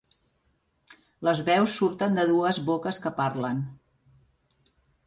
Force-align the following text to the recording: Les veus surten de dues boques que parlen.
Les 1.29 1.43
veus 1.51 1.75
surten 1.83 2.17
de 2.21 2.27
dues 2.33 2.63
boques 2.71 3.01
que 3.05 3.17
parlen. 3.25 3.63